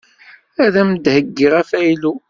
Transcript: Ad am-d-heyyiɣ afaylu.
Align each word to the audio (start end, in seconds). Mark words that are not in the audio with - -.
Ad 0.63 0.75
am-d-heyyiɣ 0.81 1.53
afaylu. 1.61 2.13